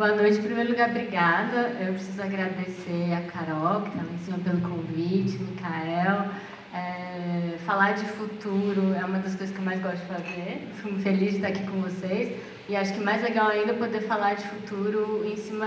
Boa 0.00 0.16
noite. 0.16 0.38
Em 0.38 0.42
primeiro 0.42 0.70
lugar, 0.70 0.88
obrigada. 0.88 1.76
Eu 1.78 1.92
preciso 1.92 2.22
agradecer 2.22 3.12
a 3.12 3.20
Carol, 3.30 3.82
que 3.82 3.88
está 3.90 4.02
lá 4.02 4.10
em 4.14 4.18
cima 4.24 4.38
pelo 4.38 4.60
convite, 4.62 5.36
Mikael. 5.36 6.24
É, 6.72 7.58
falar 7.66 7.92
de 7.92 8.06
futuro 8.06 8.94
é 8.94 9.04
uma 9.04 9.18
das 9.18 9.34
coisas 9.34 9.54
que 9.54 9.60
eu 9.60 9.64
mais 9.66 9.78
gosto 9.82 9.98
de 9.98 10.06
fazer. 10.06 10.66
Fico 10.76 10.98
feliz 11.00 11.32
de 11.32 11.36
estar 11.36 11.48
aqui 11.48 11.62
com 11.64 11.82
vocês. 11.82 12.34
E 12.66 12.74
acho 12.74 12.94
que 12.94 13.00
mais 13.00 13.22
legal 13.22 13.48
ainda 13.48 13.72
é 13.72 13.76
poder 13.76 14.00
falar 14.00 14.36
de 14.36 14.44
futuro 14.44 15.22
em 15.30 15.36
cima 15.36 15.66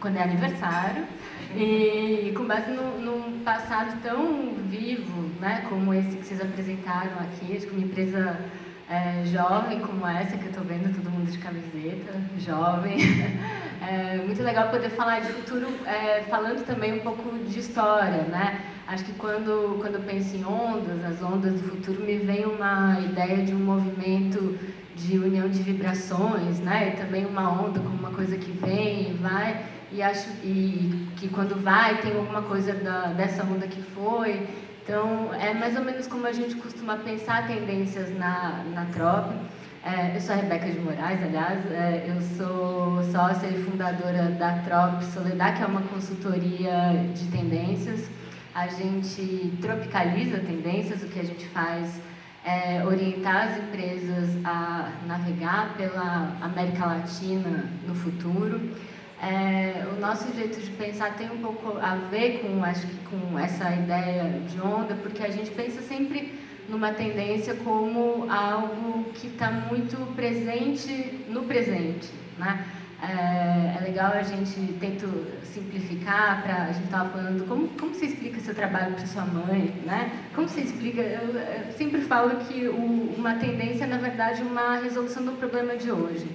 quando 0.00 0.16
é 0.16 0.22
aniversário 0.22 1.04
e, 1.54 2.28
e 2.28 2.34
com 2.34 2.44
base 2.46 2.70
num, 2.70 2.98
num 3.02 3.40
passado 3.40 4.00
tão 4.02 4.54
vivo, 4.70 5.28
né, 5.42 5.66
como 5.68 5.92
esse 5.92 6.16
que 6.16 6.24
vocês 6.24 6.40
apresentaram 6.40 7.18
aqui. 7.20 7.54
Acho 7.54 7.66
que 7.66 7.76
uma 7.76 7.84
empresa 7.84 8.34
é, 8.88 9.22
jovem 9.26 9.80
como 9.80 10.06
essa 10.06 10.36
que 10.36 10.44
eu 10.44 10.50
estou 10.50 10.64
vendo 10.64 10.94
todo 10.94 11.10
mundo 11.10 11.30
de 11.30 11.38
camiseta, 11.38 12.20
jovem. 12.38 12.98
É 13.80 14.16
muito 14.16 14.42
legal 14.42 14.68
poder 14.70 14.90
falar 14.90 15.20
de 15.20 15.28
futuro, 15.28 15.68
é, 15.86 16.22
falando 16.22 16.66
também 16.66 16.94
um 16.94 16.98
pouco 16.98 17.38
de 17.38 17.60
história, 17.60 18.22
né? 18.24 18.60
Acho 18.88 19.04
que 19.04 19.12
quando, 19.12 19.78
quando 19.80 19.94
eu 19.94 20.00
penso 20.00 20.36
em 20.36 20.44
ondas, 20.44 21.04
as 21.04 21.22
ondas 21.22 21.52
do 21.52 21.68
futuro, 21.68 22.02
me 22.02 22.16
vem 22.16 22.44
uma 22.44 22.98
ideia 23.00 23.44
de 23.44 23.54
um 23.54 23.60
movimento 23.60 24.58
de 24.96 25.16
união 25.16 25.48
de 25.48 25.62
vibrações, 25.62 26.58
né? 26.58 26.92
E 26.92 27.00
também 27.00 27.24
uma 27.24 27.50
onda 27.50 27.78
como 27.78 27.96
uma 27.96 28.10
coisa 28.10 28.36
que 28.36 28.50
vem 28.50 29.10
e 29.10 29.14
vai, 29.14 29.64
e 29.92 30.02
acho 30.02 30.28
e 30.42 31.06
que 31.16 31.28
quando 31.28 31.54
vai 31.62 32.00
tem 32.00 32.16
alguma 32.16 32.42
coisa 32.42 32.74
da, 32.74 33.06
dessa 33.12 33.44
onda 33.44 33.66
que 33.68 33.80
foi. 33.80 34.46
Então, 34.88 35.34
é 35.34 35.52
mais 35.52 35.76
ou 35.76 35.84
menos 35.84 36.06
como 36.06 36.26
a 36.26 36.32
gente 36.32 36.54
costuma 36.54 36.96
pensar 36.96 37.46
tendências 37.46 38.08
na, 38.16 38.64
na 38.72 38.86
tropa. 38.86 39.34
É, 39.84 40.16
eu 40.16 40.20
sou 40.22 40.34
a 40.34 40.38
Rebeca 40.38 40.64
de 40.64 40.80
Moraes, 40.80 41.22
aliás, 41.22 41.70
é, 41.70 42.06
eu 42.08 42.18
sou 42.22 43.02
sócia 43.12 43.48
e 43.48 43.62
fundadora 43.64 44.30
da 44.30 44.60
Trop 44.60 45.04
Soledad, 45.04 45.58
que 45.58 45.62
é 45.62 45.66
uma 45.66 45.82
consultoria 45.82 47.04
de 47.14 47.26
tendências. 47.26 48.08
A 48.54 48.66
gente 48.68 49.52
tropicaliza 49.60 50.38
tendências, 50.38 51.02
o 51.02 51.08
que 51.08 51.20
a 51.20 51.24
gente 51.24 51.46
faz 51.48 52.00
é 52.42 52.82
orientar 52.82 53.48
as 53.48 53.58
empresas 53.58 54.30
a 54.42 54.90
navegar 55.06 55.74
pela 55.76 56.34
América 56.40 56.86
Latina 56.86 57.66
no 57.86 57.94
futuro. 57.94 58.58
É, 59.20 59.84
o 59.96 60.00
nosso 60.00 60.32
jeito 60.32 60.60
de 60.60 60.70
pensar 60.70 61.16
tem 61.16 61.28
um 61.30 61.38
pouco 61.38 61.76
a 61.78 61.96
ver 62.08 62.40
com, 62.40 62.62
acho 62.62 62.86
que, 62.86 62.96
com 63.06 63.36
essa 63.38 63.74
ideia 63.74 64.40
de 64.48 64.60
onda, 64.60 64.94
porque 64.94 65.24
a 65.24 65.30
gente 65.30 65.50
pensa 65.50 65.82
sempre 65.82 66.38
numa 66.68 66.92
tendência 66.92 67.54
como 67.54 68.30
algo 68.30 69.04
que 69.14 69.26
está 69.26 69.50
muito 69.50 70.14
presente 70.14 71.24
no 71.28 71.42
presente, 71.42 72.08
né? 72.38 72.64
É, 73.00 73.76
é, 73.78 73.84
legal 73.84 74.12
a 74.12 74.22
gente 74.22 74.72
tento 74.80 75.06
simplificar 75.44 76.42
para 76.42 76.64
a 76.64 76.72
gente 76.72 76.86
estava 76.86 77.08
falando 77.10 77.46
como 77.46 77.68
como 77.68 77.94
você 77.94 78.06
explica 78.06 78.40
seu 78.40 78.52
trabalho 78.54 78.94
para 78.94 79.06
sua 79.06 79.24
mãe, 79.24 79.72
né? 79.86 80.10
Como 80.34 80.48
você 80.48 80.62
explica? 80.62 81.00
Eu, 81.00 81.28
eu 81.28 81.72
sempre 81.72 82.00
falo 82.00 82.36
que 82.44 82.66
o, 82.66 83.14
uma 83.16 83.34
tendência 83.34 83.84
é 83.84 83.86
na 83.86 83.98
verdade 83.98 84.42
uma 84.42 84.78
resolução 84.78 85.24
do 85.24 85.32
problema 85.32 85.76
de 85.76 85.92
hoje 85.92 86.26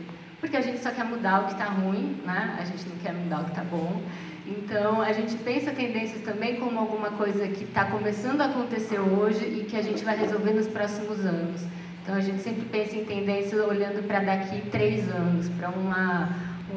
porque 0.43 0.57
a 0.57 0.61
gente 0.61 0.79
só 0.79 0.91
quer 0.91 1.05
mudar 1.05 1.43
o 1.43 1.45
que 1.45 1.53
está 1.53 1.63
ruim, 1.63 2.17
né? 2.25 2.57
a 2.59 2.65
gente 2.65 2.89
não 2.89 2.97
quer 2.97 3.13
mudar 3.13 3.39
o 3.39 3.43
que 3.45 3.51
está 3.51 3.63
bom. 3.63 4.01
Então, 4.45 5.01
a 5.01 5.13
gente 5.13 5.35
pensa 5.35 5.71
tendências 5.71 6.21
também 6.21 6.57
como 6.57 6.77
alguma 6.77 7.11
coisa 7.11 7.47
que 7.47 7.63
está 7.63 7.85
começando 7.85 8.41
a 8.41 8.45
acontecer 8.47 8.99
hoje 8.99 9.45
e 9.45 9.63
que 9.63 9.77
a 9.77 9.81
gente 9.81 10.03
vai 10.03 10.17
resolver 10.17 10.51
nos 10.51 10.67
próximos 10.67 11.25
anos. 11.25 11.61
Então, 12.01 12.13
a 12.13 12.19
gente 12.19 12.41
sempre 12.41 12.65
pensa 12.65 12.97
em 12.97 13.05
tendências 13.05 13.65
olhando 13.65 14.05
para 14.05 14.19
daqui 14.19 14.61
três 14.69 15.07
anos, 15.09 15.47
para 15.47 15.69
um, 15.69 15.89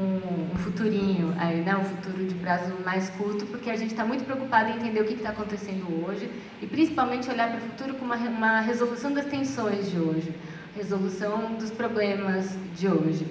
um, 0.00 0.56
futurinho, 0.58 1.34
aí, 1.36 1.56
né, 1.62 1.76
um 1.76 1.82
futuro 1.82 2.24
de 2.24 2.36
prazo 2.36 2.72
mais 2.84 3.10
curto, 3.10 3.46
porque 3.46 3.68
a 3.68 3.76
gente 3.76 3.90
está 3.90 4.04
muito 4.04 4.24
preocupado 4.24 4.70
em 4.70 4.76
entender 4.76 5.00
o 5.00 5.04
que 5.04 5.14
está 5.14 5.30
acontecendo 5.30 6.06
hoje 6.06 6.30
e 6.62 6.68
principalmente 6.68 7.28
olhar 7.28 7.48
para 7.48 7.58
o 7.58 7.62
futuro 7.62 7.94
com 7.94 8.04
uma, 8.04 8.14
uma 8.14 8.60
resolução 8.60 9.12
das 9.12 9.26
tensões 9.26 9.90
de 9.90 9.98
hoje, 9.98 10.32
resolução 10.76 11.54
dos 11.54 11.72
problemas 11.72 12.56
de 12.76 12.86
hoje. 12.86 13.26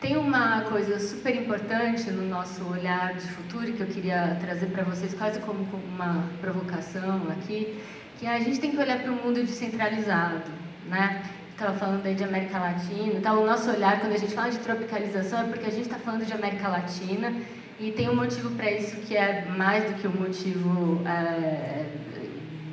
Tem 0.00 0.16
uma 0.16 0.60
coisa 0.60 1.00
super 1.00 1.34
importante 1.34 2.08
no 2.12 2.22
nosso 2.28 2.64
olhar 2.70 3.14
de 3.14 3.26
futuro 3.26 3.72
que 3.72 3.80
eu 3.80 3.86
queria 3.88 4.38
trazer 4.40 4.66
para 4.66 4.84
vocês, 4.84 5.12
quase 5.12 5.40
como 5.40 5.66
uma 5.92 6.24
provocação 6.40 7.26
aqui, 7.30 7.76
que 8.16 8.24
a 8.24 8.38
gente 8.38 8.60
tem 8.60 8.70
que 8.70 8.76
olhar 8.76 9.00
para 9.00 9.10
o 9.10 9.16
mundo 9.16 9.44
descentralizado, 9.44 10.48
né? 10.86 11.20
Estava 11.50 11.76
falando 11.76 12.06
aí 12.06 12.14
de 12.14 12.22
América 12.22 12.60
Latina, 12.60 13.14
então 13.14 13.42
o 13.42 13.44
nosso 13.46 13.68
olhar 13.70 13.98
quando 13.98 14.12
a 14.12 14.18
gente 14.18 14.32
fala 14.32 14.50
de 14.50 14.58
tropicalização 14.58 15.40
é 15.40 15.44
porque 15.44 15.66
a 15.66 15.70
gente 15.70 15.86
está 15.86 15.98
falando 15.98 16.24
de 16.24 16.32
América 16.32 16.68
Latina 16.68 17.34
e 17.80 17.90
tem 17.90 18.08
um 18.08 18.14
motivo 18.14 18.50
para 18.50 18.70
isso 18.70 18.98
que 18.98 19.16
é 19.16 19.46
mais 19.46 19.82
do 19.84 20.00
que 20.00 20.06
um 20.06 20.12
motivo 20.12 21.02
é, 21.04 21.86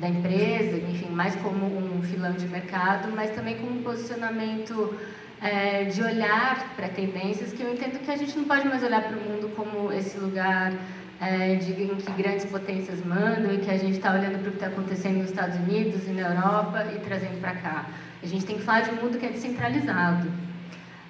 da 0.00 0.08
empresa, 0.08 0.76
enfim, 0.76 1.10
mais 1.10 1.34
como 1.36 1.66
um 1.66 2.00
filão 2.04 2.34
de 2.34 2.46
mercado, 2.46 3.08
mas 3.16 3.32
também 3.32 3.56
como 3.56 3.80
um 3.80 3.82
posicionamento 3.82 4.96
é, 5.40 5.84
de 5.84 6.02
olhar 6.02 6.74
para 6.76 6.88
tendências 6.88 7.52
que 7.52 7.62
eu 7.62 7.72
entendo 7.72 7.98
que 7.98 8.10
a 8.10 8.16
gente 8.16 8.36
não 8.36 8.44
pode 8.44 8.66
mais 8.66 8.82
olhar 8.82 9.02
para 9.02 9.16
o 9.16 9.20
mundo 9.20 9.54
como 9.54 9.92
esse 9.92 10.18
lugar 10.18 10.72
é, 11.20 11.54
de, 11.56 11.72
em 11.82 11.96
que 11.96 12.10
grandes 12.12 12.44
potências 12.46 13.04
mandam 13.04 13.52
e 13.54 13.58
que 13.58 13.70
a 13.70 13.76
gente 13.76 13.96
está 13.96 14.12
olhando 14.12 14.38
para 14.40 14.48
o 14.48 14.50
que 14.50 14.56
está 14.56 14.66
acontecendo 14.66 15.18
nos 15.18 15.30
Estados 15.30 15.56
Unidos 15.56 16.06
e 16.06 16.10
na 16.10 16.28
Europa 16.28 16.86
e 16.94 16.98
trazendo 17.00 17.40
para 17.40 17.54
cá. 17.54 17.86
A 18.22 18.26
gente 18.26 18.44
tem 18.44 18.56
que 18.56 18.62
falar 18.62 18.80
de 18.80 18.90
um 18.90 18.96
mundo 18.96 19.18
que 19.18 19.26
é 19.26 19.30
descentralizado. 19.30 20.28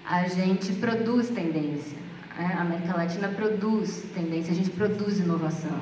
A 0.08 0.28
gente 0.28 0.72
produz 0.74 1.28
tendência. 1.30 1.98
Né? 2.36 2.54
A 2.56 2.60
América 2.60 2.96
Latina 2.96 3.28
produz 3.28 4.04
tendência, 4.14 4.52
a 4.52 4.56
gente 4.56 4.70
produz 4.70 5.18
inovação. 5.18 5.80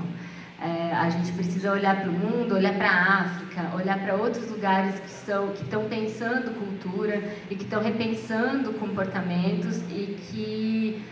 É, 0.60 0.92
a 0.92 1.10
gente 1.10 1.32
precisa 1.32 1.72
olhar 1.72 2.00
para 2.00 2.10
o 2.10 2.12
mundo, 2.12 2.54
olhar 2.54 2.74
para 2.74 2.88
a 2.88 3.20
África, 3.22 3.74
olhar 3.74 3.98
para 3.98 4.14
outros 4.14 4.48
lugares 4.48 4.98
que 5.00 5.06
estão 5.06 5.48
que 5.48 5.62
estão 5.62 5.84
pensando 5.88 6.56
cultura 6.58 7.22
e 7.50 7.56
que 7.56 7.64
estão 7.64 7.82
repensando 7.82 8.72
comportamentos 8.74 9.78
e 9.90 10.16
que 10.30 11.04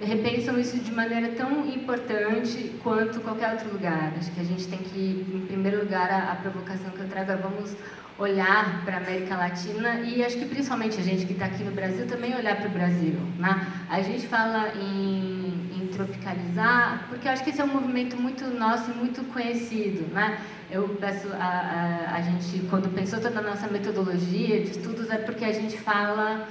repensam 0.00 0.58
isso 0.58 0.78
de 0.78 0.92
maneira 0.92 1.28
tão 1.28 1.66
importante 1.66 2.74
quanto 2.82 3.20
qualquer 3.20 3.52
outro 3.52 3.72
lugar. 3.72 4.12
Acho 4.18 4.30
que 4.32 4.40
a 4.40 4.44
gente 4.44 4.66
tem 4.68 4.78
que, 4.78 5.26
em 5.34 5.46
primeiro 5.46 5.80
lugar, 5.80 6.10
a, 6.10 6.32
a 6.32 6.36
provocação 6.36 6.90
que 6.90 7.00
eu 7.00 7.08
trago 7.08 7.32
é 7.32 7.36
vamos 7.36 7.74
olhar 8.18 8.82
para 8.84 8.94
a 8.94 8.98
América 8.98 9.36
Latina 9.36 10.00
e 10.00 10.24
acho 10.24 10.38
que 10.38 10.46
principalmente 10.46 10.98
a 10.98 11.02
gente 11.02 11.26
que 11.26 11.34
está 11.34 11.46
aqui 11.46 11.62
no 11.62 11.70
Brasil 11.70 12.06
também 12.06 12.34
olhar 12.34 12.56
para 12.56 12.68
o 12.68 12.70
Brasil. 12.70 13.14
Né? 13.38 13.66
A 13.90 14.00
gente 14.00 14.26
fala 14.26 14.72
em, 14.74 15.70
em, 15.76 15.86
tropicalizar 15.92 17.06
porque 17.08 17.28
acho 17.28 17.44
que 17.44 17.50
esse 17.50 17.60
é 17.60 17.64
um 17.64 17.68
movimento 17.68 18.16
muito 18.16 18.46
nosso 18.46 18.90
e 18.90 18.94
muito 18.94 19.22
conhecido. 19.32 20.12
Né? 20.12 20.38
Eu 20.70 20.88
peço 21.00 21.28
a, 21.34 21.44
a, 21.44 22.16
a 22.16 22.20
gente, 22.22 22.66
quando 22.68 22.92
pensou 22.94 23.20
toda 23.20 23.38
a 23.38 23.42
nossa 23.42 23.66
metodologia 23.68 24.62
de 24.62 24.70
estudos, 24.70 25.10
é 25.10 25.18
porque 25.18 25.44
a 25.44 25.52
gente 25.52 25.76
fala 25.78 26.48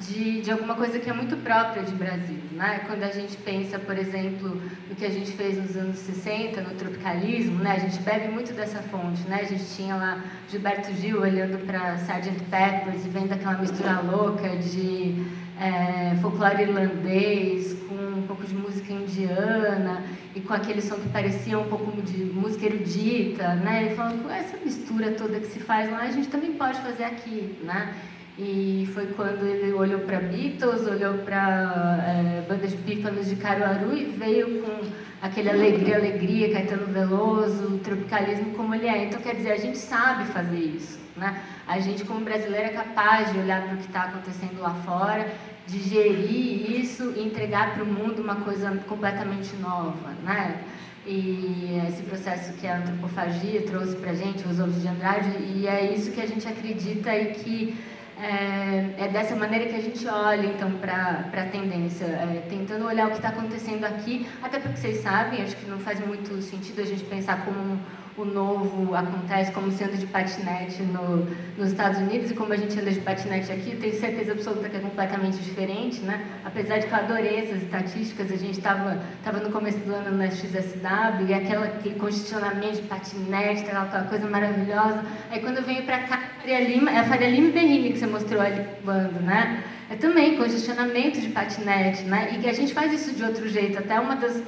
de, 0.00 0.42
de 0.42 0.50
alguma 0.50 0.74
coisa 0.74 0.98
que 0.98 1.08
é 1.08 1.12
muito 1.12 1.36
própria 1.36 1.82
de 1.82 1.94
Brasil. 1.94 2.38
Né? 2.52 2.82
Quando 2.86 3.02
a 3.02 3.10
gente 3.10 3.36
pensa, 3.38 3.78
por 3.78 3.96
exemplo, 3.96 4.60
no 4.88 4.94
que 4.94 5.04
a 5.04 5.10
gente 5.10 5.32
fez 5.32 5.56
nos 5.56 5.76
anos 5.76 5.98
60, 5.98 6.60
no 6.60 6.74
tropicalismo, 6.74 7.62
né? 7.62 7.72
a 7.72 7.78
gente 7.78 8.00
bebe 8.02 8.28
muito 8.28 8.52
dessa 8.52 8.80
fonte. 8.82 9.22
Né? 9.28 9.40
A 9.42 9.44
gente 9.44 9.64
tinha 9.74 9.96
lá 9.96 10.24
Gilberto 10.48 10.92
Gil 10.94 11.20
olhando 11.20 11.58
para 11.66 11.94
Sgt. 11.96 12.44
Peppers 12.50 13.04
e 13.04 13.08
vendo 13.08 13.32
aquela 13.32 13.58
mistura 13.58 14.00
louca 14.00 14.48
de 14.56 15.26
é, 15.58 16.14
folclore 16.20 16.62
irlandês 16.62 17.74
com 17.88 17.94
um 17.94 18.26
pouco 18.26 18.44
de 18.44 18.54
música 18.54 18.92
indiana 18.92 20.04
e 20.34 20.40
com 20.40 20.52
aquele 20.52 20.82
som 20.82 20.96
que 20.96 21.08
parecia 21.08 21.58
um 21.58 21.68
pouco 21.68 22.02
de 22.02 22.24
música 22.24 22.66
erudita. 22.66 23.54
Né? 23.54 23.94
Falando, 23.96 24.22
com 24.22 24.30
essa 24.30 24.56
mistura 24.58 25.12
toda 25.12 25.40
que 25.40 25.46
se 25.46 25.60
faz 25.60 25.90
lá, 25.90 26.00
a 26.00 26.10
gente 26.10 26.28
também 26.28 26.52
pode 26.52 26.78
fazer 26.80 27.04
aqui. 27.04 27.56
Né? 27.62 27.94
E 28.38 28.86
foi 28.92 29.06
quando 29.06 29.46
ele 29.46 29.72
olhou 29.72 30.00
para 30.00 30.20
Beatles, 30.20 30.86
olhou 30.86 31.14
para 31.18 32.04
é, 32.06 32.44
bandas 32.46 32.70
de 32.70 32.76
pífanos 32.76 33.26
de 33.28 33.36
Caruaru 33.36 33.96
e 33.96 34.04
veio 34.04 34.62
com 34.62 34.90
aquele 35.22 35.48
alegria, 35.48 35.96
alegria, 35.96 36.52
Caetano 36.52 36.86
Veloso, 36.86 37.78
tropicalismo 37.78 38.52
como 38.52 38.74
ele 38.74 38.86
é. 38.86 39.04
Então, 39.04 39.20
quer 39.22 39.36
dizer, 39.36 39.52
a 39.52 39.56
gente 39.56 39.78
sabe 39.78 40.26
fazer 40.26 40.58
isso. 40.58 40.98
Né? 41.16 41.40
A 41.66 41.80
gente, 41.80 42.04
como 42.04 42.20
brasileiro, 42.20 42.66
é 42.66 42.72
capaz 42.72 43.32
de 43.32 43.38
olhar 43.38 43.62
para 43.62 43.74
o 43.74 43.78
que 43.78 43.86
está 43.86 44.02
acontecendo 44.02 44.60
lá 44.60 44.74
fora, 44.84 45.32
digerir 45.66 46.78
isso 46.78 47.14
e 47.16 47.22
entregar 47.22 47.72
para 47.72 47.84
o 47.84 47.86
mundo 47.86 48.20
uma 48.20 48.36
coisa 48.36 48.70
completamente 48.86 49.56
nova. 49.56 50.10
Né? 50.22 50.62
E 51.06 51.80
esse 51.88 52.02
processo 52.02 52.52
que 52.54 52.66
a 52.66 52.78
antropofagia 52.78 53.62
trouxe 53.62 53.96
para 53.96 54.10
a 54.10 54.14
gente, 54.14 54.46
os 54.46 54.58
outros 54.58 54.82
de 54.82 54.88
Andrade, 54.88 55.30
e 55.40 55.66
é 55.66 55.94
isso 55.94 56.10
que 56.10 56.20
a 56.20 56.26
gente 56.26 56.46
acredita 56.46 57.16
e 57.16 57.32
que 57.32 57.95
é, 58.18 58.94
é, 59.04 59.08
dessa 59.08 59.36
maneira 59.36 59.66
que 59.66 59.76
a 59.76 59.80
gente 59.80 60.06
olha 60.06 60.46
então 60.46 60.70
para 60.78 61.28
a 61.32 61.46
tendência, 61.46 62.06
é, 62.06 62.42
tentando 62.48 62.86
olhar 62.86 63.08
o 63.08 63.10
que 63.10 63.16
está 63.16 63.28
acontecendo 63.28 63.84
aqui, 63.84 64.26
até 64.42 64.58
porque 64.58 64.78
vocês 64.78 65.02
sabem, 65.02 65.42
acho 65.42 65.56
que 65.56 65.68
não 65.68 65.78
faz 65.78 66.00
muito 66.00 66.40
sentido 66.40 66.80
a 66.80 66.84
gente 66.84 67.04
pensar 67.04 67.44
como 67.44 67.78
o 68.16 68.24
novo 68.24 68.94
acontece, 68.94 69.52
como 69.52 69.70
se 69.70 69.84
anda 69.84 69.96
de 69.96 70.06
patinete 70.06 70.82
no, 70.82 71.26
nos 71.58 71.68
Estados 71.68 71.98
Unidos 71.98 72.30
e 72.30 72.34
como 72.34 72.52
a 72.52 72.56
gente 72.56 72.78
anda 72.78 72.90
de 72.90 73.00
patinete 73.00 73.52
aqui, 73.52 73.76
tenho 73.76 73.94
certeza 73.94 74.32
absoluta 74.32 74.68
que 74.68 74.76
é 74.76 74.80
completamente 74.80 75.36
diferente, 75.36 76.00
né? 76.00 76.24
Apesar 76.44 76.78
de 76.78 76.86
que 76.86 76.92
eu 76.92 76.96
adorei 76.98 77.40
essas 77.40 77.62
estatísticas, 77.62 78.32
a 78.32 78.36
gente 78.36 78.58
estava 78.58 78.98
tava 79.22 79.38
no 79.40 79.50
começo 79.50 79.78
do 79.78 79.94
ano 79.94 80.16
na 80.16 80.30
XSW 80.30 81.26
e 81.28 81.34
aquela, 81.34 81.66
aquele 81.66 81.96
congestionamento 81.96 82.76
de 82.76 82.82
patinete, 82.82 83.62
aquela, 83.62 83.82
aquela 83.82 84.04
coisa 84.04 84.26
maravilhosa. 84.28 85.04
Aí 85.30 85.40
quando 85.40 85.58
eu 85.58 85.62
venho 85.62 85.82
para 85.84 85.98
cá, 86.04 86.22
Faria 86.40 86.60
Lima, 86.60 86.90
é 86.90 86.98
a 87.00 87.04
Faria 87.04 87.28
Lima 87.28 87.48
e 87.48 87.52
Berrini 87.52 87.92
que 87.92 87.98
você 87.98 88.06
mostrou 88.06 88.40
ali 88.40 88.64
bando, 88.82 89.20
né? 89.20 89.62
É 89.90 89.94
também 89.94 90.36
congestionamento 90.36 91.20
de 91.20 91.28
patinete, 91.28 92.02
né? 92.04 92.30
E 92.32 92.38
que 92.38 92.48
a 92.48 92.52
gente 92.52 92.72
faz 92.72 92.92
isso 92.92 93.14
de 93.14 93.22
outro 93.22 93.46
jeito, 93.46 93.78
até 93.78 94.00
uma 94.00 94.16
das 94.16 94.42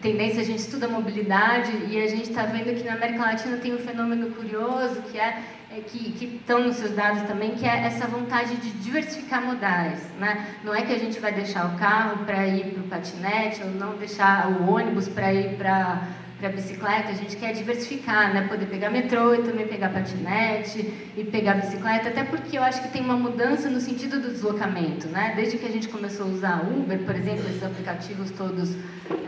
tendência, 0.00 0.40
a 0.40 0.44
gente 0.44 0.60
estuda 0.60 0.88
mobilidade 0.88 1.70
e 1.88 2.00
a 2.00 2.08
gente 2.08 2.30
está 2.30 2.44
vendo 2.44 2.74
que 2.74 2.84
na 2.84 2.94
América 2.94 3.20
Latina 3.20 3.56
tem 3.58 3.74
um 3.74 3.78
fenômeno 3.78 4.30
curioso 4.30 5.02
que 5.10 5.18
é, 5.18 5.42
é 5.70 5.80
que, 5.80 6.12
que 6.12 6.24
estão 6.36 6.60
nos 6.60 6.76
seus 6.76 6.92
dados 6.92 7.22
também, 7.22 7.54
que 7.54 7.66
é 7.66 7.86
essa 7.86 8.06
vontade 8.06 8.56
de 8.56 8.70
diversificar 8.70 9.44
modais. 9.44 10.00
Né? 10.18 10.56
Não 10.64 10.74
é 10.74 10.82
que 10.82 10.92
a 10.92 10.98
gente 10.98 11.20
vai 11.20 11.32
deixar 11.32 11.66
o 11.66 11.78
carro 11.78 12.24
para 12.24 12.46
ir 12.46 12.72
para 12.72 12.82
o 12.82 12.88
patinete 12.88 13.62
ou 13.62 13.70
não 13.70 13.96
deixar 13.96 14.48
o 14.48 14.70
ônibus 14.70 15.08
para 15.08 15.32
ir 15.32 15.56
para 15.56 16.02
para 16.40 16.48
bicicleta, 16.48 17.10
a 17.10 17.14
gente 17.14 17.36
quer 17.36 17.52
diversificar, 17.52 18.32
né? 18.32 18.48
Poder 18.48 18.66
pegar 18.66 18.90
metrô 18.90 19.34
e 19.34 19.42
também 19.42 19.66
pegar 19.66 19.90
patinete 19.90 20.92
e 21.14 21.22
pegar 21.22 21.54
bicicleta, 21.54 22.08
até 22.08 22.24
porque 22.24 22.56
eu 22.56 22.62
acho 22.62 22.80
que 22.82 22.88
tem 22.88 23.02
uma 23.02 23.16
mudança 23.16 23.68
no 23.68 23.78
sentido 23.78 24.18
do 24.18 24.30
deslocamento, 24.30 25.06
né? 25.08 25.34
Desde 25.36 25.58
que 25.58 25.66
a 25.66 25.70
gente 25.70 25.88
começou 25.88 26.26
a 26.26 26.28
usar 26.30 26.66
Uber, 26.66 26.98
por 27.00 27.14
exemplo, 27.14 27.44
esses 27.48 27.62
aplicativos 27.62 28.30
todos 28.30 28.74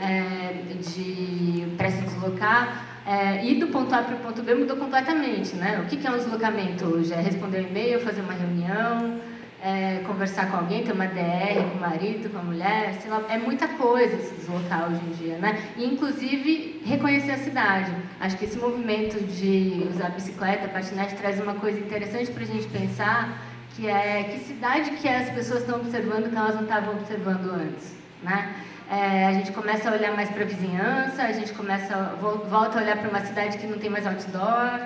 é, 0.00 0.72
de 0.80 1.66
para 1.76 1.90
se 1.90 2.00
deslocar, 2.02 3.02
é, 3.06 3.44
e 3.44 3.56
do 3.56 3.66
ponto 3.68 3.94
A 3.94 4.02
para 4.02 4.16
o 4.16 4.18
ponto 4.20 4.42
B 4.42 4.54
mudou 4.54 4.76
completamente, 4.76 5.54
né? 5.54 5.80
O 5.84 5.88
que, 5.88 5.98
que 5.98 6.06
é 6.06 6.10
um 6.10 6.16
deslocamento 6.16 6.86
hoje? 6.86 7.12
É 7.12 7.20
responder 7.20 7.60
um 7.60 7.68
e-mail, 7.68 8.00
fazer 8.00 8.22
uma 8.22 8.32
reunião, 8.32 9.20
é, 9.62 10.02
conversar 10.04 10.50
com 10.50 10.56
alguém, 10.56 10.82
ter 10.82 10.92
uma 10.92 11.06
DR 11.06 11.62
com 11.70 11.78
o 11.78 11.80
marido, 11.80 12.28
com 12.30 12.38
a 12.38 12.42
mulher, 12.42 12.94
sei 13.00 13.10
lá, 13.10 13.22
é 13.28 13.38
muita 13.38 13.68
coisa 13.68 14.18
se 14.18 14.34
deslocar 14.34 14.90
hoje 14.90 15.00
em 15.06 15.12
dia, 15.12 15.38
né? 15.38 15.62
E, 15.76 15.84
inclusive, 15.84 16.82
reconhecer 16.84 17.30
a 17.30 17.38
cidade. 17.38 17.92
Acho 18.20 18.36
que 18.36 18.44
esse 18.44 18.58
movimento 18.58 19.22
de 19.22 19.86
usar 19.88 20.10
bicicleta, 20.10 20.66
patinete, 20.68 21.14
traz 21.14 21.40
uma 21.40 21.54
coisa 21.54 21.78
interessante 21.78 22.32
para 22.32 22.42
a 22.42 22.46
gente 22.46 22.66
pensar, 22.66 23.38
que 23.76 23.88
é 23.88 24.24
que 24.24 24.40
cidade 24.40 24.90
que 24.90 25.08
as 25.08 25.30
pessoas 25.30 25.60
estão 25.60 25.80
observando 25.80 26.28
que 26.28 26.36
elas 26.36 26.56
não 26.56 26.64
estavam 26.64 26.94
observando 26.94 27.52
antes, 27.54 27.94
né? 28.22 28.54
É, 28.90 29.26
a 29.26 29.32
gente 29.32 29.52
começa 29.52 29.88
a 29.88 29.92
olhar 29.92 30.14
mais 30.14 30.28
para 30.28 30.42
a 30.42 30.46
vizinhança, 30.46 31.22
a 31.22 31.32
gente 31.32 31.52
começa, 31.52 32.16
volta 32.50 32.78
a 32.78 32.82
olhar 32.82 32.98
para 32.98 33.08
uma 33.08 33.20
cidade 33.20 33.56
que 33.56 33.66
não 33.66 33.78
tem 33.78 33.88
mais 33.88 34.06
outdoor, 34.06 34.80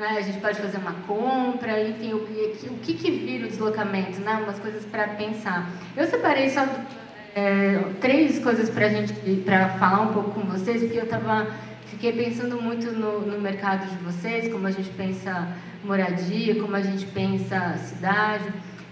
né? 0.00 0.16
a 0.16 0.22
gente 0.22 0.38
pode 0.38 0.58
fazer 0.58 0.78
uma 0.78 0.94
compra, 1.06 1.80
enfim, 1.86 2.14
o, 2.14 2.16
o 2.16 2.78
que, 2.78 2.94
que 2.94 3.10
vira 3.10 3.46
o 3.46 3.48
deslocamento, 3.48 4.18
né? 4.20 4.40
umas 4.42 4.58
coisas 4.58 4.84
para 4.86 5.06
pensar. 5.08 5.70
Eu 5.94 6.06
separei 6.06 6.48
só 6.48 6.66
é, 7.36 7.78
três 8.00 8.38
coisas 8.38 8.70
para 8.70 8.88
gente 8.88 9.12
para 9.44 9.68
falar 9.78 10.00
um 10.00 10.12
pouco 10.14 10.30
com 10.30 10.40
vocês, 10.40 10.82
porque 10.82 10.98
eu 10.98 11.06
tava, 11.06 11.46
fiquei 11.86 12.12
pensando 12.12 12.60
muito 12.60 12.90
no, 12.90 13.20
no 13.20 13.38
mercado 13.40 13.88
de 13.88 13.96
vocês, 13.96 14.50
como 14.50 14.66
a 14.66 14.70
gente 14.70 14.88
pensa 14.90 15.48
moradia, 15.84 16.58
como 16.60 16.74
a 16.74 16.82
gente 16.82 17.04
pensa 17.06 17.76
cidade. 17.76 18.44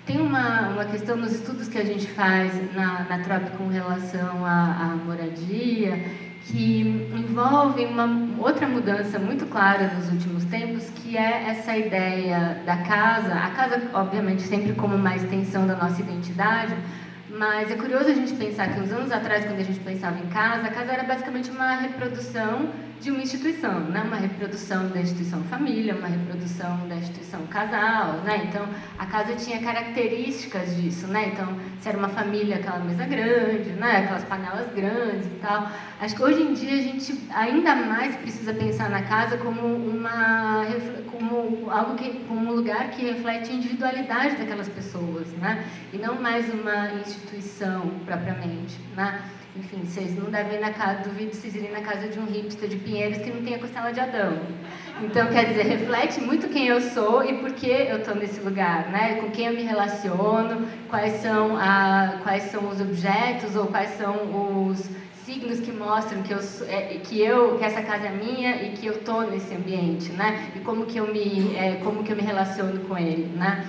Tem 0.04 0.20
uma, 0.20 0.68
uma 0.68 0.84
questão 0.84 1.16
nos 1.16 1.32
estudos 1.32 1.68
que 1.68 1.78
a 1.78 1.84
gente 1.84 2.06
faz 2.06 2.52
na, 2.74 3.04
na 3.04 3.18
TROP 3.18 3.56
com 3.58 3.68
relação 3.68 4.44
à 4.44 4.96
moradia 5.04 6.27
que 6.48 6.80
envolve 7.14 7.84
uma 7.84 8.08
outra 8.38 8.66
mudança 8.66 9.18
muito 9.18 9.44
clara 9.46 9.92
nos 9.94 10.10
últimos 10.10 10.44
tempos, 10.46 10.88
que 10.96 11.16
é 11.16 11.50
essa 11.50 11.76
ideia 11.76 12.62
da 12.64 12.78
casa, 12.78 13.34
a 13.34 13.50
casa, 13.50 13.82
obviamente, 13.92 14.42
sempre 14.42 14.72
como 14.72 14.96
uma 14.96 15.14
extensão 15.14 15.66
da 15.66 15.76
nossa 15.76 16.00
identidade, 16.00 16.74
mas 17.30 17.70
é 17.70 17.74
curioso 17.74 18.08
a 18.08 18.14
gente 18.14 18.32
pensar 18.34 18.68
que 18.68 18.80
uns 18.80 18.90
anos 18.90 19.12
atrás, 19.12 19.44
quando 19.44 19.60
a 19.60 19.62
gente 19.62 19.80
pensava 19.80 20.18
em 20.18 20.26
casa, 20.28 20.66
a 20.66 20.70
casa 20.70 20.92
era 20.92 21.02
basicamente 21.02 21.50
uma 21.50 21.74
reprodução 21.74 22.70
de 23.00 23.10
uma 23.10 23.22
instituição, 23.22 23.80
né? 23.80 24.02
uma 24.02 24.16
reprodução 24.16 24.88
da 24.88 25.00
instituição 25.00 25.42
família, 25.44 25.94
uma 25.94 26.08
reprodução 26.08 26.88
da 26.88 26.96
instituição 26.96 27.46
casal. 27.46 28.14
Né? 28.24 28.46
Então, 28.48 28.66
a 28.98 29.06
casa 29.06 29.34
tinha 29.36 29.60
características 29.60 30.76
disso. 30.76 31.06
Né? 31.06 31.30
Então, 31.32 31.56
se 31.80 31.88
era 31.88 31.96
uma 31.96 32.08
família, 32.08 32.56
aquela 32.56 32.80
mesa 32.80 33.04
grande, 33.06 33.70
né? 33.70 33.98
aquelas 33.98 34.24
panelas 34.24 34.72
grandes 34.74 35.26
e 35.26 35.38
tal. 35.40 35.70
Acho 36.00 36.16
que 36.16 36.22
hoje 36.22 36.42
em 36.42 36.54
dia 36.54 36.74
a 36.74 36.82
gente 36.82 37.18
ainda 37.34 37.74
mais 37.74 38.16
precisa 38.16 38.52
pensar 38.52 38.90
na 38.90 39.02
casa 39.02 39.36
como, 39.38 39.60
uma, 39.66 40.64
como 41.10 41.70
algo 41.70 41.94
que, 41.94 42.20
como 42.26 42.50
um 42.50 42.54
lugar 42.54 42.90
que 42.90 43.04
reflete 43.04 43.50
a 43.50 43.54
individualidade 43.54 44.36
daquelas 44.36 44.68
pessoas, 44.68 45.28
né? 45.32 45.64
e 45.92 45.98
não 45.98 46.20
mais 46.20 46.52
uma 46.52 46.92
instituição 46.94 47.90
propriamente. 48.04 48.78
Né? 48.96 49.22
Enfim, 49.58 49.84
vocês 49.84 50.16
não 50.16 50.30
devem 50.30 50.58
ir 50.58 50.60
na 50.60 50.70
casa, 50.70 51.08
duvido 51.08 51.34
vocês 51.34 51.52
irem 51.56 51.72
na 51.72 51.80
casa 51.80 52.06
de 52.06 52.16
um 52.16 52.26
hipster 52.26 52.68
de 52.68 52.76
Pinheiros 52.76 53.18
que 53.18 53.28
não 53.28 53.42
tem 53.42 53.56
a 53.56 53.58
costela 53.58 53.92
de 53.92 53.98
Adão. 53.98 54.38
Então, 55.02 55.26
quer 55.28 55.46
dizer, 55.46 55.64
reflete 55.64 56.20
muito 56.20 56.48
quem 56.48 56.68
eu 56.68 56.80
sou 56.80 57.24
e 57.24 57.38
por 57.38 57.50
que 57.52 57.68
eu 57.68 57.98
estou 57.98 58.14
nesse 58.14 58.40
lugar, 58.40 58.88
né? 58.88 59.16
Com 59.16 59.30
quem 59.30 59.46
eu 59.46 59.54
me 59.54 59.62
relaciono, 59.62 60.64
quais 60.88 61.14
são, 61.14 61.56
a, 61.56 62.20
quais 62.22 62.44
são 62.44 62.68
os 62.68 62.80
objetos 62.80 63.56
ou 63.56 63.66
quais 63.66 63.90
são 63.98 64.68
os 64.68 64.88
signos 65.24 65.58
que 65.58 65.72
mostram 65.72 66.22
que 66.22 66.32
eu, 66.32 66.40
é, 66.68 67.00
que 67.02 67.20
eu 67.20 67.58
que 67.58 67.64
essa 67.64 67.82
casa 67.82 68.06
é 68.06 68.10
minha 68.10 68.62
e 68.62 68.70
que 68.70 68.86
eu 68.86 68.94
estou 68.94 69.28
nesse 69.28 69.52
ambiente, 69.54 70.12
né? 70.12 70.52
E 70.54 70.60
como 70.60 70.86
que 70.86 70.98
eu 70.98 71.12
me 71.12 71.56
é, 71.56 71.80
como 71.82 72.04
que 72.04 72.12
eu 72.12 72.16
me 72.16 72.22
relaciono 72.22 72.78
com 72.80 72.96
ele, 72.96 73.26
né? 73.36 73.66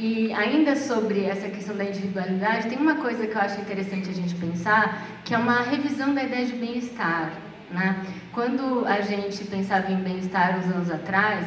E 0.00 0.32
ainda 0.32 0.76
sobre 0.76 1.24
essa 1.24 1.48
questão 1.48 1.76
da 1.76 1.82
individualidade, 1.82 2.68
tem 2.68 2.78
uma 2.78 2.94
coisa 2.94 3.26
que 3.26 3.34
eu 3.34 3.40
acho 3.40 3.60
interessante 3.60 4.08
a 4.08 4.12
gente 4.12 4.32
pensar, 4.36 5.04
que 5.24 5.34
é 5.34 5.38
uma 5.38 5.60
revisão 5.62 6.14
da 6.14 6.22
ideia 6.22 6.46
de 6.46 6.52
bem-estar. 6.52 7.32
Né? 7.68 8.06
Quando 8.32 8.86
a 8.86 9.00
gente 9.00 9.44
pensava 9.46 9.90
em 9.90 9.96
bem-estar 9.96 10.56
uns 10.56 10.72
anos 10.72 10.88
atrás, 10.88 11.44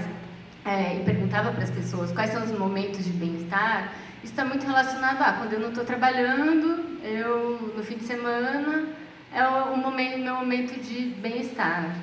é, 0.65 0.97
e 0.97 1.03
perguntava 1.05 1.53
para 1.53 1.63
as 1.63 1.71
pessoas 1.71 2.11
quais 2.11 2.31
são 2.31 2.43
os 2.43 2.51
momentos 2.51 3.05
de 3.05 3.11
bem-estar, 3.11 3.93
isso 4.21 4.33
está 4.33 4.43
muito 4.43 4.67
relacionado 4.67 5.21
a 5.21 5.31
quando 5.31 5.53
eu 5.53 5.59
não 5.61 5.69
estou 5.69 5.85
trabalhando, 5.85 6.99
eu 7.05 7.73
no 7.75 7.81
fim 7.81 7.95
de 7.95 8.03
semana 8.03 8.85
é 9.33 9.47
o, 9.47 9.73
o 9.75 9.77
momento, 9.77 10.19
meu 10.19 10.35
momento 10.35 10.77
de 10.77 11.05
bem-estar. 11.21 11.95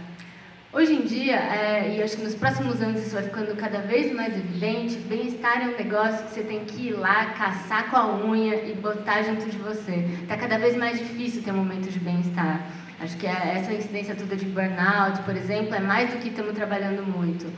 Hoje 0.71 0.93
em 0.93 1.01
dia, 1.01 1.37
é, 1.37 1.97
e 1.97 2.03
acho 2.03 2.19
que 2.19 2.25
nos 2.25 2.35
próximos 2.35 2.83
anos 2.83 3.01
isso 3.01 3.15
vai 3.15 3.23
ficando 3.23 3.57
cada 3.57 3.79
vez 3.79 4.13
mais 4.15 4.37
evidente, 4.37 4.97
bem-estar 4.97 5.63
é 5.63 5.65
um 5.65 5.77
negócio 5.79 6.27
que 6.27 6.35
você 6.35 6.43
tem 6.43 6.63
que 6.67 6.89
ir 6.89 6.93
lá, 6.93 7.25
caçar 7.31 7.89
com 7.89 7.97
a 7.97 8.27
unha 8.27 8.55
e 8.55 8.75
botar 8.75 9.23
junto 9.23 9.49
de 9.49 9.57
você. 9.57 10.07
Está 10.23 10.37
cada 10.37 10.59
vez 10.59 10.77
mais 10.77 10.99
difícil 10.99 11.43
ter 11.43 11.53
um 11.53 11.57
momento 11.57 11.91
de 11.91 11.99
bem-estar. 11.99 12.67
Acho 13.01 13.17
que 13.17 13.27
é, 13.27 13.55
essa 13.57 13.73
incidência 13.73 14.15
toda 14.15 14.37
de 14.37 14.45
burnout, 14.45 15.23
por 15.23 15.35
exemplo, 15.35 15.75
é 15.75 15.81
mais 15.81 16.11
do 16.11 16.19
que 16.19 16.29
estamos 16.29 16.53
trabalhando 16.53 17.03
muito. 17.03 17.51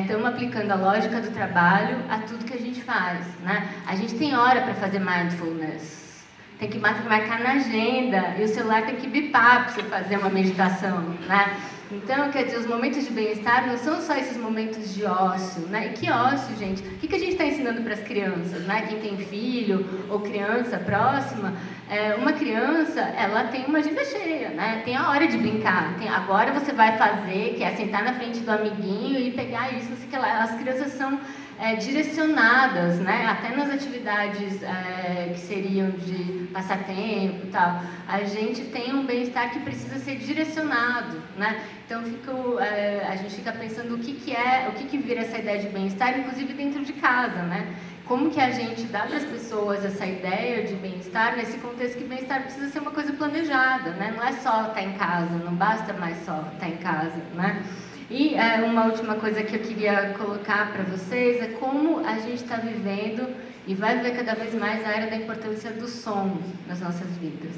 Estamos 0.00 0.24
é, 0.24 0.28
aplicando 0.28 0.70
a 0.70 0.76
lógica 0.76 1.20
do 1.20 1.30
trabalho 1.32 1.98
a 2.08 2.20
tudo 2.20 2.46
que 2.46 2.54
a 2.54 2.60
gente 2.60 2.82
faz. 2.82 3.26
Né? 3.42 3.68
A 3.86 3.94
gente 3.94 4.14
tem 4.14 4.34
hora 4.34 4.62
para 4.62 4.72
fazer 4.72 4.98
mindfulness, 4.98 6.24
tem 6.58 6.70
que 6.70 6.78
marcar 6.78 7.38
na 7.40 7.52
agenda, 7.52 8.34
e 8.38 8.44
o 8.44 8.48
celular 8.48 8.86
tem 8.86 8.96
que 8.96 9.06
bipar 9.06 9.64
para 9.64 9.74
você 9.74 9.82
fazer 9.82 10.16
uma 10.16 10.30
meditação. 10.30 11.00
Né? 11.28 11.54
Então, 11.92 12.30
quer 12.30 12.44
dizer, 12.44 12.58
os 12.58 12.66
momentos 12.66 13.04
de 13.04 13.10
bem-estar 13.10 13.66
não 13.66 13.76
são 13.76 14.00
só 14.00 14.14
esses 14.14 14.36
momentos 14.36 14.94
de 14.94 15.04
ócio, 15.04 15.62
né? 15.62 15.88
E 15.88 15.92
que 15.92 16.08
ócio, 16.08 16.56
gente? 16.56 16.82
O 16.82 16.98
que, 16.98 17.12
a 17.12 17.18
gente 17.18 17.32
está 17.32 17.44
ensinando 17.44 17.82
para 17.82 17.94
as 17.94 18.00
crianças, 18.00 18.62
né? 18.64 18.86
Quem 18.88 19.00
tem 19.00 19.16
filho 19.16 19.84
ou 20.08 20.20
criança 20.20 20.78
próxima, 20.78 21.52
é, 21.88 22.14
uma 22.14 22.32
criança, 22.32 23.00
ela 23.00 23.44
tem 23.44 23.64
uma 23.66 23.78
agenda 23.78 24.04
cheia, 24.04 24.50
né? 24.50 24.82
Tem 24.84 24.96
a 24.96 25.10
hora 25.10 25.26
de 25.26 25.36
brincar. 25.36 25.98
Tem, 25.98 26.08
agora 26.08 26.52
você 26.52 26.70
vai 26.70 26.96
fazer, 26.96 27.54
que 27.56 27.64
é 27.64 27.74
sentar 27.74 28.04
na 28.04 28.14
frente 28.14 28.38
do 28.38 28.52
amiguinho 28.52 29.18
e 29.18 29.32
pegar 29.32 29.72
isso, 29.76 29.92
assim, 29.92 30.06
que 30.06 30.16
lá. 30.16 30.44
As 30.44 30.54
crianças 30.54 30.92
são 30.92 31.18
é, 31.60 31.76
direcionadas, 31.76 32.98
né? 32.98 33.26
até 33.26 33.54
nas 33.54 33.68
atividades 33.68 34.62
é, 34.62 35.32
que 35.34 35.40
seriam 35.40 35.90
de 35.90 36.48
passatempo 36.54 37.46
e 37.46 37.50
tal, 37.52 37.82
a 38.08 38.24
gente 38.24 38.62
tem 38.64 38.94
um 38.94 39.04
bem-estar 39.04 39.50
que 39.50 39.60
precisa 39.60 39.98
ser 39.98 40.16
direcionado. 40.16 41.22
Né? 41.36 41.62
Então 41.84 42.02
fico, 42.02 42.58
é, 42.58 43.06
a 43.06 43.14
gente 43.14 43.34
fica 43.34 43.52
pensando 43.52 43.94
o 43.94 43.98
que, 43.98 44.14
que 44.14 44.34
é, 44.34 44.68
o 44.70 44.72
que, 44.72 44.84
que 44.84 44.96
vira 44.96 45.20
essa 45.20 45.36
ideia 45.36 45.58
de 45.58 45.68
bem-estar, 45.68 46.18
inclusive 46.18 46.54
dentro 46.54 46.82
de 46.82 46.94
casa. 46.94 47.42
Né? 47.42 47.76
Como 48.06 48.30
que 48.30 48.40
a 48.40 48.50
gente 48.50 48.84
dá 48.84 49.00
para 49.00 49.18
as 49.18 49.24
pessoas 49.24 49.84
essa 49.84 50.06
ideia 50.06 50.66
de 50.66 50.74
bem-estar 50.76 51.36
nesse 51.36 51.58
contexto 51.58 51.98
que 51.98 52.04
bem-estar 52.04 52.42
precisa 52.42 52.70
ser 52.70 52.78
uma 52.78 52.90
coisa 52.90 53.12
planejada, 53.12 53.90
né? 53.90 54.14
não 54.16 54.24
é 54.24 54.32
só 54.32 54.68
estar 54.68 54.82
em 54.82 54.94
casa, 54.94 55.36
não 55.44 55.54
basta 55.54 55.92
mais 55.92 56.16
só 56.24 56.42
estar 56.54 56.68
em 56.68 56.78
casa. 56.78 57.22
Né? 57.34 57.62
E 58.10 58.34
é, 58.34 58.60
uma 58.62 58.86
última 58.86 59.14
coisa 59.14 59.40
que 59.44 59.54
eu 59.54 59.60
queria 59.60 60.14
colocar 60.18 60.72
para 60.72 60.82
vocês 60.82 61.40
é 61.40 61.46
como 61.46 62.04
a 62.04 62.18
gente 62.18 62.42
está 62.42 62.56
vivendo 62.56 63.32
e 63.68 63.74
vai 63.74 63.98
viver 63.98 64.16
cada 64.16 64.34
vez 64.34 64.52
mais 64.52 64.84
a 64.84 64.90
era 64.90 65.08
da 65.08 65.14
importância 65.14 65.70
do 65.70 65.86
som 65.86 66.38
nas 66.66 66.80
nossas 66.80 67.06
vidas. 67.18 67.54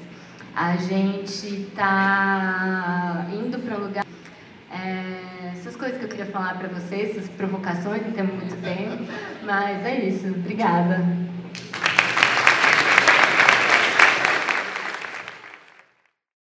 A 0.54 0.76
gente 0.76 1.68
está 1.68 3.26
indo 3.32 3.58
para 3.60 3.78
um 3.78 3.80
lugar. 3.80 4.04
É, 4.70 5.52
essas 5.54 5.74
coisas 5.74 5.96
que 5.96 6.04
eu 6.04 6.08
queria 6.10 6.26
falar 6.26 6.58
para 6.58 6.68
vocês, 6.68 7.16
essas 7.16 7.30
provocações, 7.30 8.02
não 8.02 8.12
temos 8.12 8.34
muito 8.34 8.60
tempo. 8.60 9.10
Mas 9.42 9.86
é 9.86 10.00
isso. 10.00 10.26
Obrigada. 10.26 11.21